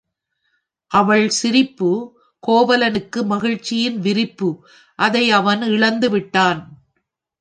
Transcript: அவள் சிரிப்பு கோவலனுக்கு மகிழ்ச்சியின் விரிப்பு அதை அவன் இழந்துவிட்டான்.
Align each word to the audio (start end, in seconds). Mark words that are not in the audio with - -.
அவள் 0.91 1.25
சிரிப்பு 1.29 1.89
கோவலனுக்கு 2.47 3.19
மகிழ்ச்சியின் 3.25 3.99
விரிப்பு 3.99 4.49
அதை 4.99 5.31
அவன் 5.31 5.61
இழந்துவிட்டான். 5.61 6.61